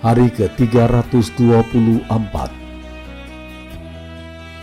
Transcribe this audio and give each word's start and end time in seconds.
Hari 0.00 0.32
ke-324. 0.32 2.32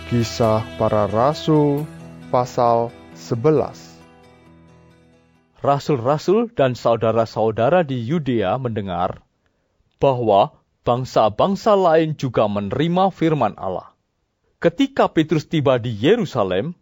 Kisah 0.10 0.66
para 0.82 1.05
Rasul 1.05 1.86
pasal 2.34 2.90
11 3.13 5.62
Rasul-rasul 5.62 6.50
dan 6.58 6.73
saudara-saudara 6.73 7.86
di 7.86 8.02
Yudea 8.02 8.58
mendengar 8.58 9.22
bahwa 10.02 10.58
bangsa-bangsa 10.82 11.77
lain 11.77 12.18
juga 12.18 12.49
menerima 12.49 13.13
firman 13.13 13.54
Allah. 13.62 13.94
Ketika 14.58 15.05
Petrus 15.05 15.46
tiba 15.46 15.77
di 15.77 15.94
Yerusalem, 15.94 16.74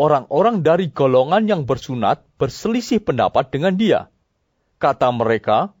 orang-orang 0.00 0.64
dari 0.64 0.88
golongan 0.88 1.44
yang 1.44 1.68
bersunat 1.68 2.24
berselisih 2.40 3.04
pendapat 3.04 3.52
dengan 3.52 3.76
dia. 3.76 4.08
Kata 4.80 5.12
mereka, 5.12 5.76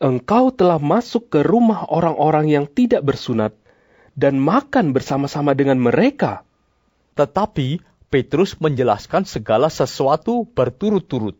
Engkau 0.00 0.48
telah 0.48 0.80
masuk 0.80 1.28
ke 1.28 1.44
rumah 1.44 1.84
orang-orang 1.92 2.48
yang 2.48 2.64
tidak 2.64 3.04
bersunat 3.04 3.52
dan 4.16 4.40
makan 4.40 4.96
bersama-sama 4.96 5.52
dengan 5.52 5.76
mereka. 5.76 6.48
tetapi 7.20 7.84
Petrus 8.08 8.56
menjelaskan 8.56 9.28
segala 9.28 9.68
sesuatu 9.68 10.48
berturut-turut. 10.56 11.36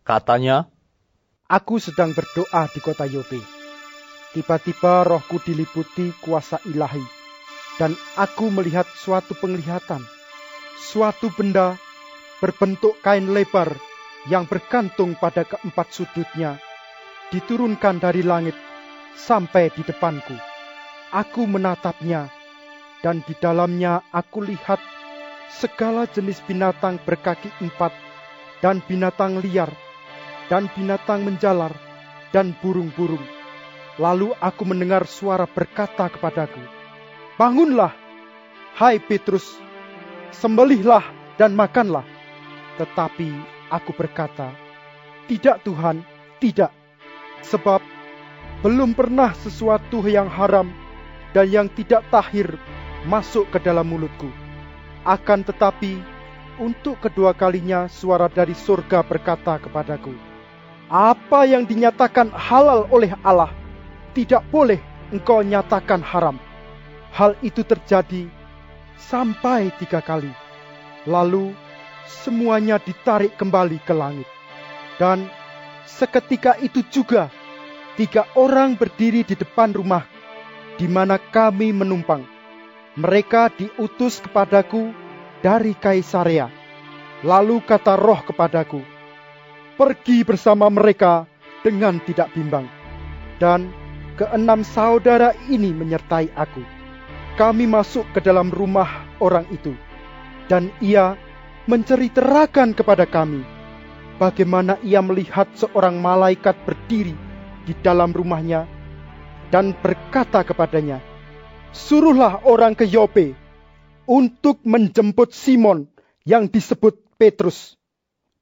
Katanya, 0.00 0.64
Aku 1.44 1.76
sedang 1.76 2.16
berdoa 2.16 2.72
di 2.72 2.80
kota 2.80 3.04
Yope. 3.04 3.36
Tiba-tiba 4.32 5.04
rohku 5.04 5.42
diliputi 5.44 6.14
kuasa 6.24 6.56
ilahi. 6.64 7.04
Dan 7.76 7.92
aku 8.16 8.48
melihat 8.48 8.88
suatu 8.96 9.36
penglihatan. 9.36 10.00
Suatu 10.80 11.28
benda 11.36 11.76
berbentuk 12.40 12.96
kain 13.04 13.28
lebar 13.34 13.76
yang 14.30 14.48
bergantung 14.48 15.18
pada 15.20 15.44
keempat 15.44 15.90
sudutnya. 15.92 16.56
Diturunkan 17.30 18.02
dari 18.02 18.26
langit 18.26 18.54
sampai 19.14 19.70
di 19.74 19.86
depanku. 19.86 20.34
Aku 21.14 21.46
menatapnya. 21.46 22.30
Dan 23.00 23.24
di 23.24 23.32
dalamnya 23.32 24.04
aku 24.12 24.44
lihat 24.44 24.76
segala 25.48 26.04
jenis 26.04 26.44
binatang 26.44 27.00
berkaki 27.00 27.48
empat 27.64 27.96
dan 28.60 28.84
binatang 28.84 29.40
liar 29.40 29.72
dan 30.50 30.66
binatang 30.74 31.22
menjalar, 31.22 31.70
dan 32.34 32.50
burung-burung. 32.58 33.22
Lalu 34.02 34.34
aku 34.42 34.66
mendengar 34.66 35.06
suara 35.06 35.46
berkata 35.46 36.10
kepadaku, 36.10 36.58
Bangunlah, 37.38 37.94
hai 38.74 38.98
Petrus, 38.98 39.46
sembelihlah 40.34 41.06
dan 41.38 41.54
makanlah. 41.54 42.04
Tetapi 42.76 43.30
aku 43.70 43.94
berkata, 43.94 44.50
Tidak 45.30 45.62
Tuhan, 45.62 46.02
tidak. 46.42 46.74
Sebab 47.46 47.80
belum 48.60 48.92
pernah 48.92 49.32
sesuatu 49.32 50.04
yang 50.04 50.28
haram 50.28 50.68
dan 51.32 51.48
yang 51.48 51.68
tidak 51.72 52.04
tahir 52.12 52.60
masuk 53.08 53.48
ke 53.48 53.58
dalam 53.62 53.88
mulutku. 53.88 54.28
Akan 55.08 55.40
tetapi, 55.40 55.96
untuk 56.60 57.00
kedua 57.00 57.32
kalinya 57.32 57.88
suara 57.88 58.28
dari 58.28 58.52
surga 58.52 59.00
berkata 59.00 59.56
kepadaku, 59.56 60.12
apa 60.92 61.48
yang 61.48 61.64
dinyatakan 61.64 62.28
halal 62.36 62.84
oleh 62.92 63.16
Allah 63.24 63.48
tidak 64.12 64.44
boleh 64.52 64.76
engkau 65.08 65.40
nyatakan 65.40 66.04
haram. 66.04 66.36
Hal 67.10 67.34
itu 67.40 67.64
terjadi 67.64 68.28
sampai 69.00 69.72
tiga 69.80 70.04
kali. 70.04 70.30
Lalu 71.08 71.56
semuanya 72.06 72.76
ditarik 72.76 73.34
kembali 73.40 73.80
ke 73.82 73.94
langit. 73.96 74.28
Dan 75.00 75.32
seketika 75.86 76.56
itu 76.60 76.84
juga 76.88 77.28
tiga 77.94 78.24
orang 78.32 78.76
berdiri 78.78 79.20
di 79.26 79.36
depan 79.36 79.76
rumah 79.76 80.04
di 80.80 80.88
mana 80.88 81.20
kami 81.20 81.76
menumpang. 81.76 82.24
Mereka 82.96 83.52
diutus 83.54 84.24
kepadaku 84.24 84.90
dari 85.44 85.76
Kaisarea. 85.76 86.48
Lalu 87.20 87.60
kata 87.60 88.00
roh 88.00 88.24
kepadaku, 88.24 88.80
pergi 89.76 90.24
bersama 90.24 90.72
mereka 90.72 91.28
dengan 91.60 92.00
tidak 92.08 92.32
bimbang. 92.32 92.64
Dan 93.36 93.68
keenam 94.16 94.64
saudara 94.64 95.36
ini 95.52 95.68
menyertai 95.76 96.32
aku. 96.32 96.64
Kami 97.36 97.68
masuk 97.68 98.08
ke 98.16 98.24
dalam 98.24 98.48
rumah 98.48 99.04
orang 99.20 99.44
itu, 99.52 99.76
dan 100.48 100.72
ia 100.80 101.16
menceritakan 101.68 102.72
kepada 102.72 103.04
kami 103.04 103.44
bagaimana 104.20 104.76
ia 104.84 105.00
melihat 105.00 105.48
seorang 105.56 105.96
malaikat 105.96 106.52
berdiri 106.68 107.16
di 107.64 107.72
dalam 107.80 108.12
rumahnya 108.12 108.68
dan 109.48 109.72
berkata 109.72 110.44
kepadanya, 110.44 111.00
"Suruhlah 111.72 112.44
orang 112.44 112.76
ke 112.76 112.84
Yope 112.84 113.32
untuk 114.04 114.60
menjemput 114.68 115.32
Simon 115.32 115.88
yang 116.28 116.44
disebut 116.44 117.00
Petrus." 117.16 117.80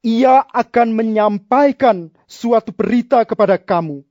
ia 0.03 0.47
akan 0.47 0.95
menyampaikan 0.95 2.15
suatu 2.31 2.71
berita 2.71 3.27
kepada 3.27 3.59
kamu 3.59 4.07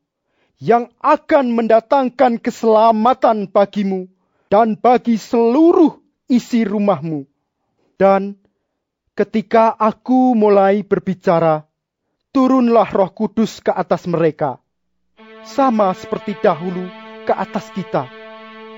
yang 0.58 0.90
akan 1.00 1.54
mendatangkan 1.54 2.42
keselamatan 2.42 3.48
bagimu 3.48 4.10
dan 4.50 4.74
bagi 4.76 5.16
seluruh 5.16 6.02
isi 6.28 6.66
rumahmu. 6.66 7.30
Dan 7.98 8.38
ketika 9.18 9.74
aku 9.74 10.38
mulai 10.38 10.86
berbicara, 10.86 11.66
turunlah 12.30 12.86
Roh 12.94 13.10
Kudus 13.10 13.58
ke 13.66 13.74
atas 13.74 14.06
mereka, 14.06 14.62
sama 15.42 15.90
seperti 15.98 16.38
dahulu 16.38 16.86
ke 17.26 17.34
atas 17.34 17.74
kita. 17.74 18.06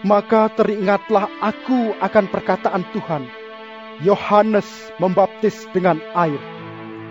Maka 0.08 0.48
teringatlah 0.56 1.28
aku 1.44 1.92
akan 2.00 2.26
perkataan 2.32 2.88
Tuhan. 2.96 3.28
Yohanes 4.00 4.96
membaptis 4.96 5.68
dengan 5.76 6.00
air 6.16 6.40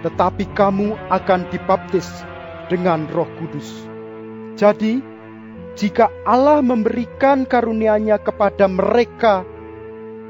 tetapi 0.02 0.46
kamu 0.54 0.94
akan 1.10 1.50
dibaptis 1.50 2.06
dengan 2.70 3.10
Roh 3.10 3.26
Kudus. 3.38 3.66
Jadi, 4.54 5.02
jika 5.78 6.10
Allah 6.22 6.62
memberikan 6.62 7.46
karunia-Nya 7.46 8.18
kepada 8.22 8.66
mereka 8.70 9.42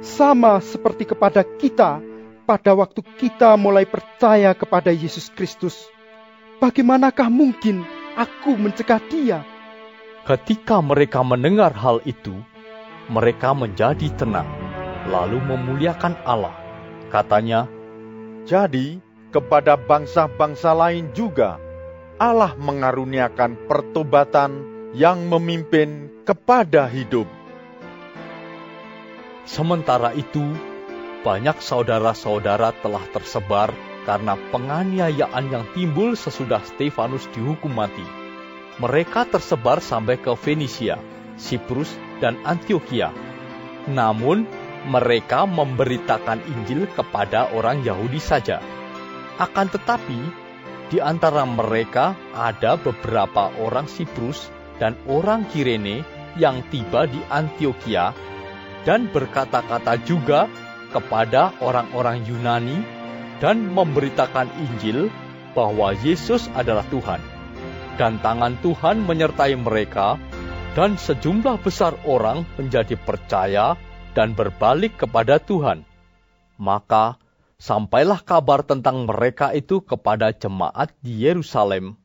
sama 0.01 0.61
seperti 0.61 1.09
kepada 1.09 1.45
kita 1.45 2.01
pada 2.49 2.73
waktu 2.73 3.05
kita 3.21 3.53
mulai 3.61 3.85
percaya 3.85 4.57
kepada 4.57 4.89
Yesus 4.89 5.29
Kristus, 5.29 5.77
bagaimanakah 6.65 7.29
mungkin 7.29 7.85
aku 8.17 8.57
mencegah 8.57 9.05
dia? 9.13 9.45
ketika 10.29 10.85
mereka 10.85 11.25
mendengar 11.25 11.73
hal 11.73 12.05
itu, 12.05 12.37
mereka 13.09 13.57
menjadi 13.57 14.13
tenang, 14.13 14.45
lalu 15.09 15.41
memuliakan 15.41 16.13
Allah. 16.29 16.53
Katanya, 17.09 17.65
Jadi, 18.45 19.01
kepada 19.33 19.81
bangsa-bangsa 19.81 20.77
lain 20.77 21.09
juga 21.17 21.57
Allah 22.21 22.53
mengaruniakan 22.61 23.69
pertobatan 23.69 24.65
yang 24.93 25.25
memimpin 25.33 26.13
kepada 26.29 26.85
hidup. 26.89 27.25
Sementara 29.49 30.13
itu, 30.13 30.45
banyak 31.27 31.59
saudara-saudara 31.59 32.75
telah 32.79 33.05
tersebar 33.11 33.75
karena 34.07 34.39
penganiayaan 34.55 35.45
yang 35.53 35.65
timbul 35.77 36.17
sesudah 36.17 36.63
Stefanus 36.65 37.29
dihukum 37.35 37.75
mati. 37.75 38.05
Mereka 38.79 39.27
tersebar 39.29 39.83
sampai 39.83 40.17
ke 40.23 40.33
Fenisia, 40.39 40.97
Siprus, 41.35 41.91
dan 42.23 42.39
Antioquia. 42.47 43.11
Namun, 43.91 44.47
mereka 44.87 45.45
memberitakan 45.45 46.41
Injil 46.47 46.87
kepada 46.95 47.51
orang 47.51 47.83
Yahudi 47.83 48.23
saja. 48.23 48.63
Akan 49.37 49.67
tetapi, 49.69 50.19
di 50.89 51.03
antara 51.03 51.45
mereka 51.45 52.17
ada 52.33 52.79
beberapa 52.81 53.53
orang 53.61 53.91
Siprus 53.91 54.49
dan 54.81 54.95
orang 55.11 55.45
Kirene 55.51 56.07
yang 56.39 56.63
tiba 56.71 57.05
di 57.05 57.19
Antioquia 57.29 58.15
dan 58.87 59.11
berkata-kata 59.11 60.01
juga 60.07 60.47
kepada 60.91 61.55
orang-orang 61.61 62.25
Yunani 62.25 62.79
dan 63.39 63.71
memberitakan 63.71 64.51
Injil 64.59 65.13
bahwa 65.53 65.95
Yesus 65.95 66.51
adalah 66.55 66.85
Tuhan. 66.91 67.21
Dan 67.99 68.23
tangan 68.23 68.55
Tuhan 68.63 69.03
menyertai 69.03 69.59
mereka 69.59 70.15
Dan 70.79 70.95
sejumlah 70.95 71.59
besar 71.67 71.99
orang 72.07 72.47
menjadi 72.55 72.95
percaya 72.95 73.75
dan 74.15 74.39
berbalik 74.39 74.95
kepada 74.95 75.43
Tuhan. 75.43 75.83
Maka 76.55 77.19
sampailah 77.59 78.23
kabar 78.23 78.63
tentang 78.63 79.03
mereka 79.03 79.51
itu 79.51 79.83
kepada 79.83 80.31
jemaat 80.31 80.95
di 81.03 81.27
Yerusalem. 81.27 81.99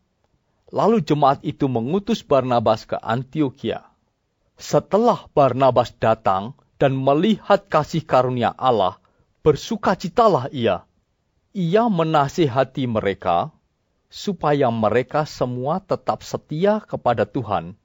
Lalu 0.73 1.05
jemaat 1.05 1.45
itu 1.45 1.69
mengutus 1.69 2.25
Barnabas 2.25 2.89
ke 2.89 2.97
Antioquia. 2.97 3.85
Setelah 4.57 5.29
Barnabas 5.37 5.93
datang 6.01 6.57
dan 6.83 6.99
melihat 6.99 7.71
kasih 7.71 8.03
karunia 8.03 8.51
Allah, 8.51 8.99
bersukacitalah 9.39 10.51
ia. 10.51 10.83
Ia 11.55 11.87
menasihati 11.87 12.83
mereka 12.91 13.55
supaya 14.11 14.67
mereka 14.67 15.23
semua 15.23 15.79
tetap 15.79 16.27
setia 16.27 16.83
kepada 16.83 17.23
Tuhan, 17.23 17.79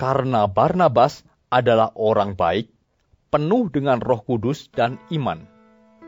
karena 0.00 0.48
Barnabas 0.48 1.20
adalah 1.52 1.92
orang 1.92 2.32
baik, 2.32 2.72
penuh 3.28 3.68
dengan 3.68 4.00
Roh 4.00 4.24
Kudus 4.24 4.72
dan 4.72 4.96
iman 5.12 5.52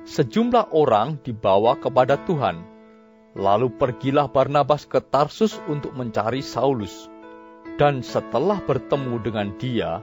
sejumlah 0.05 0.76
orang 0.76 1.17
dibawa 1.25 1.81
kepada 1.81 2.21
Tuhan. 2.29 2.61
Lalu 3.35 3.75
pergilah 3.75 4.31
Barnabas 4.31 4.87
ke 4.87 5.03
Tarsus 5.03 5.59
untuk 5.67 5.97
mencari 5.97 6.44
Saulus. 6.44 7.11
Dan 7.75 8.06
setelah 8.06 8.62
bertemu 8.62 9.19
dengan 9.19 9.49
dia, 9.59 9.99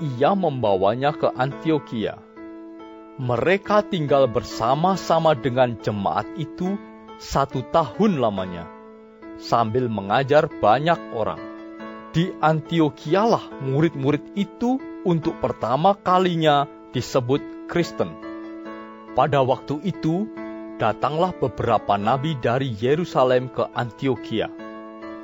ia 0.00 0.34
membawanya 0.34 1.14
ke 1.14 1.30
Antioquia. 1.30 2.18
Mereka 3.18 3.90
tinggal 3.90 4.30
bersama-sama 4.30 5.34
dengan 5.34 5.74
jemaat 5.82 6.26
itu 6.38 6.78
satu 7.18 7.66
tahun 7.74 8.22
lamanya, 8.22 8.70
sambil 9.42 9.90
mengajar 9.90 10.46
banyak 10.46 10.98
orang. 11.14 11.42
Di 12.14 12.30
Antioquialah 12.38 13.62
murid-murid 13.62 14.38
itu 14.38 14.78
untuk 15.02 15.42
pertama 15.42 15.98
kalinya 15.98 16.70
disebut 16.94 17.66
Kristen 17.66 18.28
pada 19.18 19.42
waktu 19.42 19.82
itu, 19.82 20.30
datanglah 20.78 21.34
beberapa 21.34 21.98
nabi 21.98 22.38
dari 22.38 22.70
Yerusalem 22.70 23.50
ke 23.50 23.66
Antioquia. 23.74 24.46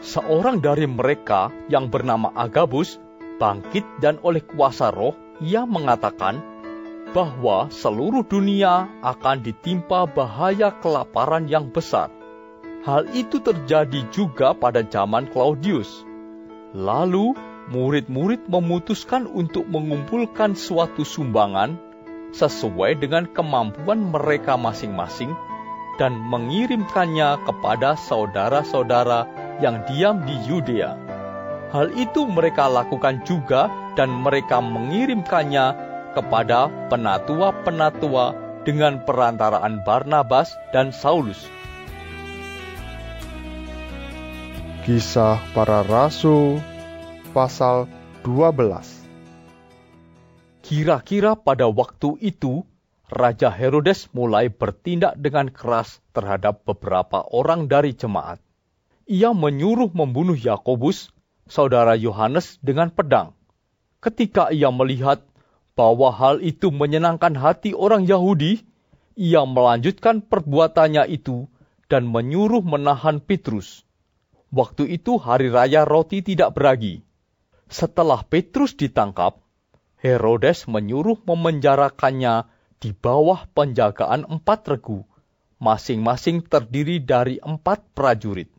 Seorang 0.02 0.58
dari 0.58 0.90
mereka 0.90 1.54
yang 1.70 1.94
bernama 1.94 2.34
Agabus 2.34 2.98
bangkit 3.38 3.84
dan 3.98 4.20
oleh 4.22 4.42
kuasa 4.42 4.94
roh 4.94 5.16
ia 5.42 5.66
mengatakan 5.66 6.42
bahwa 7.14 7.70
seluruh 7.70 8.26
dunia 8.26 8.90
akan 9.02 9.46
ditimpa 9.46 10.10
bahaya 10.10 10.74
kelaparan 10.82 11.46
yang 11.46 11.70
besar. 11.70 12.10
Hal 12.82 13.08
itu 13.16 13.40
terjadi 13.40 14.04
juga 14.10 14.52
pada 14.52 14.82
zaman 14.84 15.30
Claudius. 15.30 16.04
Lalu 16.74 17.32
murid-murid 17.70 18.50
memutuskan 18.50 19.24
untuk 19.30 19.64
mengumpulkan 19.70 20.58
suatu 20.58 21.06
sumbangan 21.06 21.78
sesuai 22.34 22.98
dengan 22.98 23.30
kemampuan 23.30 24.10
mereka 24.10 24.58
masing-masing 24.58 25.32
dan 25.96 26.18
mengirimkannya 26.18 27.46
kepada 27.46 27.94
saudara-saudara 27.94 29.30
yang 29.62 29.86
diam 29.86 30.26
di 30.26 30.34
Yudea. 30.50 31.03
Hal 31.70 31.94
itu 31.96 32.26
mereka 32.28 32.68
lakukan 32.68 33.22
juga 33.24 33.72
dan 33.94 34.10
mereka 34.10 34.58
mengirimkannya 34.58 35.72
kepada 36.12 36.68
penatua-penatua 36.90 38.34
dengan 38.66 39.02
perantaraan 39.04 39.84
Barnabas 39.84 40.52
dan 40.72 40.90
Saulus. 40.90 41.48
Kisah 44.84 45.40
para 45.56 45.80
Rasul 45.88 46.60
pasal 47.32 47.88
12 48.20 49.04
Kira-kira 50.64 51.36
pada 51.36 51.68
waktu 51.68 52.16
itu, 52.24 52.64
Raja 53.08 53.52
Herodes 53.52 54.08
mulai 54.16 54.48
bertindak 54.48 55.16
dengan 55.20 55.52
keras 55.52 56.00
terhadap 56.16 56.64
beberapa 56.64 57.20
orang 57.32 57.68
dari 57.68 57.92
jemaat. 57.92 58.40
Ia 59.04 59.36
menyuruh 59.36 59.92
membunuh 59.92 60.32
Yakobus, 60.32 61.12
saudara 61.48 61.96
Yohanes, 61.96 62.58
dengan 62.64 62.88
pedang. 62.92 63.36
Ketika 64.00 64.52
ia 64.52 64.68
melihat 64.68 65.24
bahwa 65.74 66.12
hal 66.14 66.44
itu 66.44 66.70
menyenangkan 66.70 67.34
hati 67.34 67.72
orang 67.72 68.04
Yahudi, 68.04 68.62
ia 69.14 69.42
melanjutkan 69.46 70.22
perbuatannya 70.22 71.06
itu 71.10 71.46
dan 71.86 72.08
menyuruh 72.08 72.62
menahan 72.62 73.22
Petrus. 73.22 73.86
Waktu 74.54 74.98
itu 74.98 75.18
hari 75.18 75.50
raya 75.50 75.82
roti 75.82 76.22
tidak 76.22 76.54
beragi. 76.54 77.02
Setelah 77.66 78.22
Petrus 78.22 78.78
ditangkap, 78.78 79.42
Herodes 79.98 80.68
menyuruh 80.68 81.16
memenjarakannya 81.24 82.46
di 82.76 82.92
bawah 82.92 83.48
penjagaan 83.56 84.28
empat 84.28 84.68
regu, 84.68 85.02
masing-masing 85.58 86.44
terdiri 86.44 87.00
dari 87.00 87.40
empat 87.40 87.96
prajurit. 87.96 88.52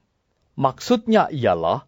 Maksudnya 0.58 1.30
ialah 1.30 1.86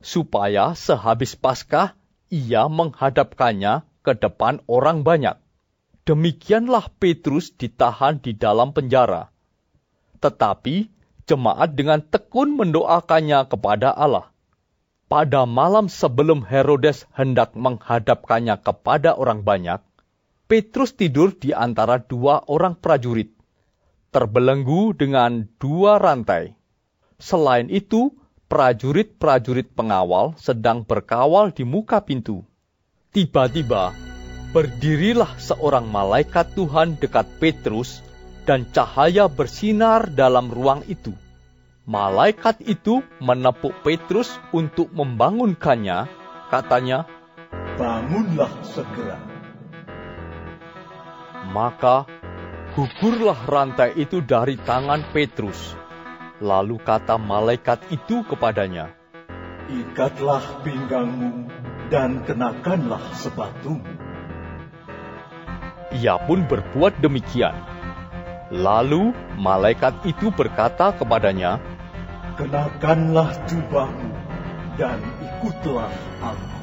supaya 0.00 0.76
sehabis 0.76 1.36
Paskah 1.36 1.96
ia 2.28 2.66
menghadapkannya 2.66 3.86
ke 4.02 4.12
depan 4.18 4.62
orang 4.70 5.02
banyak. 5.02 5.38
Demikianlah 6.06 6.90
Petrus 7.02 7.50
ditahan 7.50 8.22
di 8.22 8.30
dalam 8.30 8.70
penjara. 8.70 9.34
Tetapi 10.22 10.86
jemaat 11.26 11.74
dengan 11.74 11.98
tekun 11.98 12.54
mendoakannya 12.54 13.50
kepada 13.50 13.90
Allah. 13.90 14.30
Pada 15.06 15.46
malam 15.46 15.86
sebelum 15.86 16.42
Herodes 16.46 17.06
hendak 17.14 17.54
menghadapkannya 17.54 18.58
kepada 18.58 19.14
orang 19.14 19.46
banyak, 19.46 19.82
Petrus 20.46 20.94
tidur 20.94 21.34
di 21.34 21.50
antara 21.50 21.98
dua 21.98 22.42
orang 22.46 22.78
prajurit, 22.78 23.34
terbelenggu 24.14 24.94
dengan 24.94 25.50
dua 25.58 25.98
rantai. 25.98 26.54
Selain 27.18 27.66
itu, 27.70 28.14
prajurit-prajurit 28.46 29.70
pengawal 29.74 30.34
sedang 30.38 30.86
berkawal 30.86 31.50
di 31.50 31.66
muka 31.66 32.02
pintu. 32.02 32.46
Tiba-tiba, 33.10 33.94
berdirilah 34.50 35.38
seorang 35.38 35.86
malaikat 35.90 36.54
Tuhan 36.54 36.98
dekat 36.98 37.26
Petrus, 37.38 38.02
dan 38.46 38.66
cahaya 38.70 39.26
bersinar 39.26 40.06
dalam 40.14 40.54
ruang 40.54 40.86
itu 40.86 41.10
Malaikat 41.86 42.66
itu 42.66 42.98
menepuk 43.22 43.70
Petrus 43.86 44.42
untuk 44.50 44.90
membangunkannya, 44.90 46.10
katanya, 46.50 47.06
Bangunlah 47.78 48.50
segera. 48.66 49.22
Maka 51.54 52.10
gugurlah 52.74 53.38
rantai 53.46 53.94
itu 54.02 54.18
dari 54.18 54.58
tangan 54.58 55.14
Petrus. 55.14 55.78
Lalu 56.36 56.76
kata 56.84 57.16
malaikat 57.16 57.80
itu 57.88 58.20
kepadanya, 58.28 58.92
Ikatlah 59.72 60.60
pinggangmu 60.60 61.48
dan 61.88 62.20
kenakanlah 62.28 63.00
sepatumu. 63.16 63.88
Ia 65.96 66.20
pun 66.28 66.44
berbuat 66.44 67.00
demikian. 67.00 67.56
Lalu 68.52 69.16
malaikat 69.40 69.96
itu 70.04 70.28
berkata 70.28 70.92
kepadanya, 70.92 71.56
kenakanlah 72.36 73.32
jubahmu 73.48 74.12
dan 74.76 75.00
ikutlah 75.24 75.88
aku. 76.20 76.56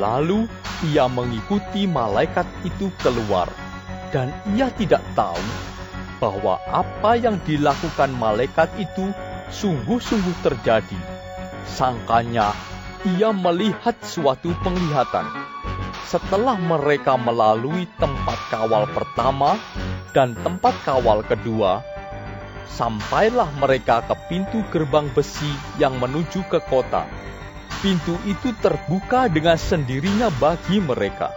Lalu 0.00 0.48
ia 0.88 1.04
mengikuti 1.04 1.84
malaikat 1.84 2.48
itu 2.64 2.88
keluar, 3.04 3.52
dan 4.08 4.32
ia 4.56 4.72
tidak 4.72 5.04
tahu 5.12 5.69
bahwa 6.20 6.60
apa 6.68 7.16
yang 7.16 7.40
dilakukan 7.48 8.12
malaikat 8.12 8.68
itu 8.76 9.10
sungguh-sungguh 9.50 10.36
terjadi. 10.44 11.00
Sangkanya 11.64 12.52
ia 13.08 13.32
melihat 13.32 13.96
suatu 14.04 14.52
penglihatan. 14.60 15.24
Setelah 16.04 16.58
mereka 16.58 17.16
melalui 17.16 17.88
tempat 17.96 18.38
kawal 18.52 18.84
pertama 18.90 19.56
dan 20.12 20.36
tempat 20.36 20.74
kawal 20.82 21.22
kedua, 21.24 21.80
sampailah 22.66 23.48
mereka 23.56 24.02
ke 24.04 24.14
pintu 24.26 24.60
gerbang 24.74 25.06
besi 25.14 25.50
yang 25.78 25.96
menuju 26.02 26.44
ke 26.50 26.58
kota. 26.66 27.06
Pintu 27.80 28.18
itu 28.28 28.52
terbuka 28.60 29.30
dengan 29.30 29.56
sendirinya 29.56 30.28
bagi 30.36 30.82
mereka. 30.82 31.32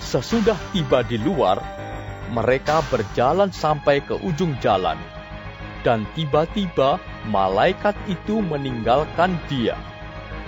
Sesudah 0.00 0.56
tiba 0.72 1.04
di 1.04 1.20
luar, 1.20 1.60
mereka 2.30 2.80
berjalan 2.88 3.50
sampai 3.50 4.00
ke 4.00 4.14
ujung 4.22 4.54
jalan, 4.62 4.96
dan 5.82 6.06
tiba-tiba 6.14 7.02
malaikat 7.26 7.98
itu 8.06 8.38
meninggalkan 8.38 9.36
dia. 9.50 9.74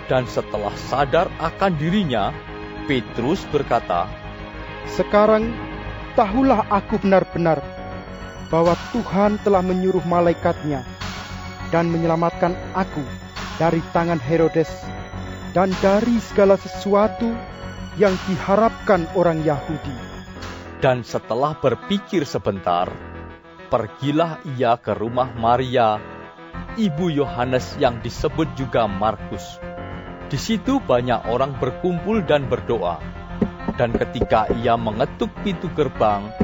Dan 0.06 0.26
setelah 0.26 0.74
sadar 0.90 1.30
akan 1.38 1.72
dirinya, 1.78 2.30
Petrus 2.86 3.42
berkata, 3.50 4.06
"Sekarang 4.86 5.50
tahulah 6.18 6.66
aku 6.70 7.02
benar-benar 7.02 7.62
bahwa 8.52 8.76
Tuhan 8.92 9.40
telah 9.40 9.64
menyuruh 9.64 10.04
malaikatnya 10.04 10.84
dan 11.72 11.88
menyelamatkan 11.88 12.52
aku 12.76 13.00
dari 13.56 13.80
tangan 13.96 14.20
Herodes 14.20 14.68
dan 15.56 15.72
dari 15.80 16.20
segala 16.20 16.60
sesuatu 16.60 17.32
yang 17.96 18.12
diharapkan 18.28 19.08
orang 19.16 19.40
Yahudi. 19.40 20.11
Dan 20.82 21.06
setelah 21.06 21.54
berpikir 21.54 22.26
sebentar, 22.26 22.90
pergilah 23.70 24.42
ia 24.58 24.74
ke 24.74 24.98
rumah 24.98 25.30
Maria, 25.30 26.02
ibu 26.74 27.06
Yohanes 27.06 27.78
yang 27.78 28.02
disebut 28.02 28.50
juga 28.58 28.90
Markus. 28.90 29.62
Di 30.26 30.34
situ 30.34 30.82
banyak 30.82 31.30
orang 31.30 31.54
berkumpul 31.62 32.26
dan 32.26 32.50
berdoa. 32.50 32.98
Dan 33.78 33.94
ketika 33.94 34.50
ia 34.58 34.74
mengetuk 34.74 35.30
pintu 35.46 35.70
gerbang, 35.70 36.34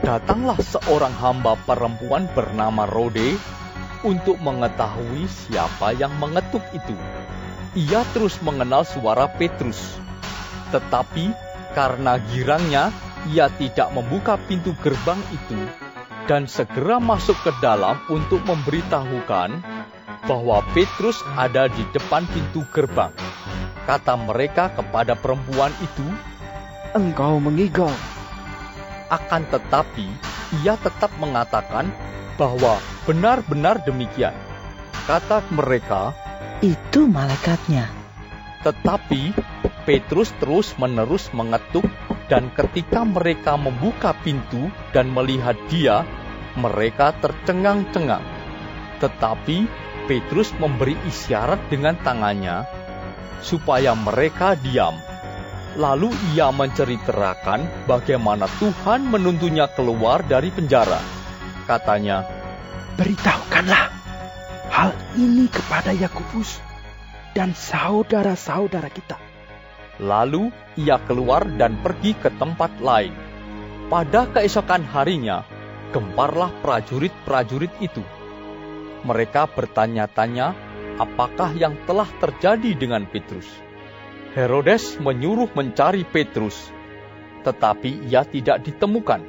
datanglah 0.00 0.56
seorang 0.56 1.12
hamba 1.12 1.60
perempuan 1.60 2.32
bernama 2.32 2.88
Rode 2.88 3.36
untuk 4.08 4.40
mengetahui 4.40 5.28
siapa 5.28 5.92
yang 6.00 6.16
mengetuk 6.16 6.64
itu. 6.72 6.96
Ia 7.76 8.08
terus 8.16 8.40
mengenal 8.40 8.88
suara 8.88 9.28
Petrus, 9.28 10.00
tetapi 10.72 11.28
karena 11.76 12.16
girangnya 12.32 12.88
ia 13.30 13.46
tidak 13.54 13.94
membuka 13.94 14.34
pintu 14.34 14.74
gerbang 14.82 15.20
itu 15.30 15.58
dan 16.26 16.46
segera 16.46 17.02
masuk 17.02 17.34
ke 17.42 17.52
dalam 17.62 17.98
untuk 18.10 18.42
memberitahukan 18.46 19.62
bahwa 20.26 20.62
Petrus 20.70 21.18
ada 21.34 21.66
di 21.66 21.82
depan 21.90 22.22
pintu 22.30 22.62
gerbang. 22.70 23.10
Kata 23.82 24.14
mereka 24.14 24.70
kepada 24.70 25.18
perempuan 25.18 25.74
itu, 25.82 26.06
"Engkau 26.94 27.42
mengigau." 27.42 27.90
Akan 29.10 29.42
tetapi, 29.50 30.06
ia 30.62 30.78
tetap 30.78 31.10
mengatakan 31.18 31.90
bahwa 32.38 32.78
benar-benar 33.04 33.82
demikian. 33.82 34.32
Kata 35.10 35.42
mereka, 35.50 36.14
"Itu 36.62 37.10
malaikatnya." 37.10 37.90
Tetapi 38.62 39.34
Petrus 39.82 40.30
terus-menerus 40.38 41.34
mengetuk, 41.34 41.82
dan 42.32 42.48
ketika 42.56 43.04
mereka 43.04 43.60
membuka 43.60 44.16
pintu 44.24 44.72
dan 44.96 45.12
melihat 45.12 45.52
dia, 45.68 46.00
mereka 46.56 47.12
tercengang-cengang. 47.20 48.24
Tetapi 49.04 49.68
Petrus 50.08 50.48
memberi 50.56 50.96
isyarat 51.04 51.60
dengan 51.68 51.92
tangannya 52.00 52.64
supaya 53.44 53.92
mereka 53.92 54.56
diam. 54.56 54.96
Lalu 55.76 56.08
ia 56.32 56.48
menceritakan 56.48 57.84
bagaimana 57.84 58.48
Tuhan 58.56 59.12
menuntunnya 59.12 59.68
keluar 59.76 60.24
dari 60.24 60.48
penjara. 60.48 61.04
Katanya, 61.68 62.24
Beritahukanlah 62.96 63.92
hal 64.72 64.96
ini 65.20 65.52
kepada 65.52 65.92
Yakobus 65.92 66.64
dan 67.36 67.52
saudara-saudara 67.52 68.88
kita. 68.88 69.31
Lalu 70.00 70.48
ia 70.80 70.96
keluar 71.04 71.44
dan 71.60 71.80
pergi 71.84 72.16
ke 72.16 72.32
tempat 72.40 72.80
lain. 72.80 73.12
Pada 73.92 74.24
keesokan 74.32 74.88
harinya, 74.88 75.44
gemparlah 75.92 76.48
prajurit-prajurit 76.64 77.72
itu. 77.84 78.00
Mereka 79.04 79.52
bertanya-tanya 79.52 80.56
apakah 80.96 81.52
yang 81.52 81.76
telah 81.84 82.08
terjadi 82.22 82.72
dengan 82.72 83.04
Petrus. 83.04 83.44
Herodes 84.32 84.96
menyuruh 84.96 85.52
mencari 85.52 86.08
Petrus, 86.08 86.72
tetapi 87.44 88.08
ia 88.08 88.24
tidak 88.24 88.64
ditemukan. 88.64 89.20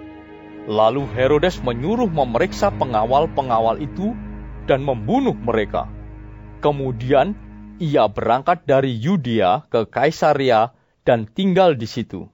Lalu 0.63 1.03
Herodes 1.11 1.59
menyuruh 1.59 2.07
memeriksa 2.07 2.71
pengawal-pengawal 2.71 3.83
itu 3.83 4.15
dan 4.63 4.79
membunuh 4.79 5.35
mereka. 5.35 5.91
Kemudian 6.63 7.35
ia 7.77 8.05
berangkat 8.09 8.65
dari 8.67 8.93
Yudea 8.93 9.69
ke 9.69 9.85
Kaisaria 9.89 10.73
dan 11.07 11.29
tinggal 11.29 11.77
di 11.77 11.87
situ. 11.89 12.29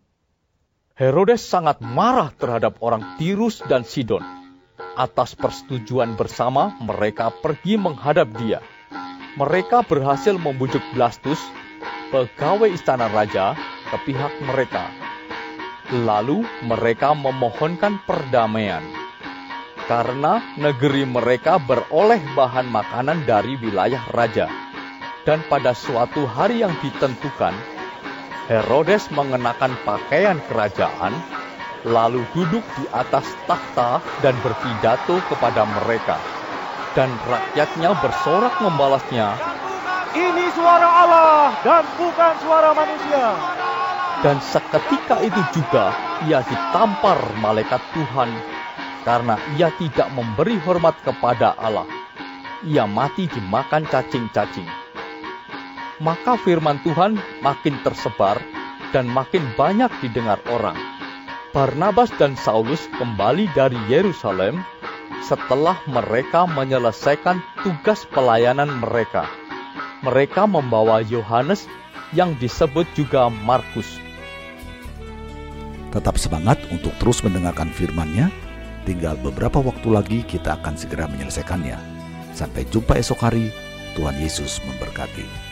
Herodes 0.96 1.43
sangat 1.43 1.79
marah 1.79 2.31
terhadap 2.36 2.79
orang 2.84 3.15
Tirus 3.15 3.63
dan 3.67 3.88
Sidon. 3.88 4.24
Atas 5.00 5.36
persetujuan 5.36 6.19
bersama, 6.19 6.75
mereka 6.84 7.31
pergi 7.31 7.79
menghadap 7.79 8.27
dia. 8.36 8.60
Mereka 9.39 9.88
berhasil 9.88 10.36
membujuk 10.36 10.84
Blastus, 10.91 11.39
pegawai 12.12 12.67
istana 12.67 13.08
raja, 13.08 13.55
ke 13.89 13.98
pihak 14.12 14.34
mereka 14.43 14.91
Lalu 15.89 16.46
mereka 16.62 17.17
memohonkan 17.17 17.98
perdamaian. 18.05 18.86
Karena 19.89 20.38
negeri 20.53 21.01
mereka 21.01 21.58
beroleh 21.58 22.22
bahan 22.38 22.69
makanan 22.69 23.25
dari 23.25 23.58
wilayah 23.58 24.05
raja. 24.13 24.68
Dan 25.27 25.43
pada 25.51 25.75
suatu 25.75 26.23
hari 26.23 26.63
yang 26.63 26.71
ditentukan, 26.79 27.51
Herodes 28.47 29.11
mengenakan 29.11 29.75
pakaian 29.83 30.39
kerajaan, 30.47 31.13
lalu 31.83 32.23
duduk 32.31 32.63
di 32.79 32.85
atas 32.95 33.27
takhta 33.45 33.99
dan 34.23 34.33
berpidato 34.39 35.19
kepada 35.27 35.67
mereka. 35.67 36.17
Dan 36.97 37.13
rakyatnya 37.27 37.93
bersorak 37.99 38.57
membalasnya, 38.63 39.38
Ini 40.09 40.45
suara 40.57 40.89
Allah 41.05 41.53
dan 41.61 41.85
bukan 41.93 42.33
suara 42.41 42.73
manusia. 42.73 43.25
Dan 44.25 44.41
seketika 44.41 45.21
itu 45.21 45.39
juga 45.53 45.93
ia 46.25 46.41
ditampar 46.41 47.21
malaikat 47.39 47.79
Tuhan 47.93 48.33
karena 49.05 49.38
ia 49.55 49.69
tidak 49.77 50.09
memberi 50.11 50.57
hormat 50.65 50.97
kepada 51.05 51.53
Allah. 51.55 51.85
Ia 52.65 52.83
mati 52.89 53.29
dimakan 53.31 53.88
cacing-cacing. 53.88 54.88
Maka 56.00 56.39
firman 56.41 56.79
Tuhan 56.84 57.20
makin 57.44 57.75
tersebar 57.84 58.39
dan 58.96 59.08
makin 59.08 59.44
banyak 59.60 59.91
didengar 60.00 60.39
orang. 60.48 60.75
Barnabas 61.51 62.08
dan 62.15 62.39
Saulus 62.39 62.88
kembali 62.96 63.51
dari 63.51 63.77
Yerusalem 63.91 64.63
setelah 65.25 65.75
mereka 65.89 66.48
menyelesaikan 66.48 67.44
tugas 67.62 68.08
pelayanan 68.10 68.70
mereka. 68.79 69.27
Mereka 70.06 70.48
membawa 70.48 71.03
Yohanes 71.03 71.68
yang 72.15 72.34
disebut 72.39 72.88
juga 72.96 73.27
Markus 73.27 74.00
Tetap 75.89 76.22
semangat 76.22 76.62
untuk 76.70 76.94
terus 77.01 77.25
mendengarkan 77.25 77.74
firman-Nya. 77.74 78.29
Tinggal 78.86 79.18
beberapa 79.25 79.58
waktu 79.58 79.89
lagi 79.89 80.20
kita 80.22 80.62
akan 80.62 80.77
segera 80.77 81.10
menyelesaikannya. 81.10 81.77
Sampai 82.38 82.70
jumpa 82.70 82.94
esok 83.01 83.25
hari. 83.25 83.50
Tuhan 83.98 84.13
Yesus 84.22 84.62
memberkati. 84.70 85.49